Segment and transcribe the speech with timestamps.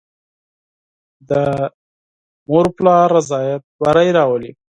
[1.29, 1.31] د
[2.51, 4.51] والدینو رضایت بری راولي.